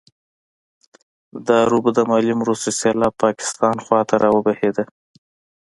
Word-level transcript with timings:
د 1.45 1.47
عربو 1.63 1.89
د 1.97 1.99
مالي 2.09 2.33
مرستو 2.41 2.69
سېلاب 2.79 3.13
پاکستان 3.25 3.75
خوا 3.85 4.01
ته 4.09 4.15
راوبهېده. 4.23 4.83